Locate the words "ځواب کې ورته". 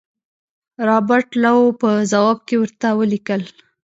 2.11-2.87